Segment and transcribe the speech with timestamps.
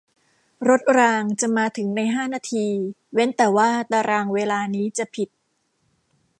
[0.67, 2.67] รถรางจะมาถึงในห้านาที
[3.13, 5.29] เว้นแต่ว่าตารางเวลานี้จะผิด